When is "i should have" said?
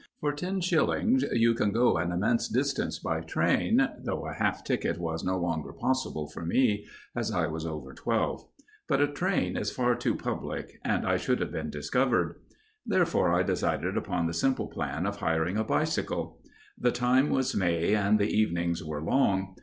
11.05-11.51